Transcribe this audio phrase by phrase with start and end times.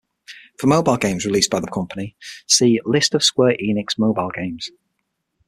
[0.57, 2.15] For mobile games released by the company,
[2.47, 4.71] see List of Square Enix mobile games.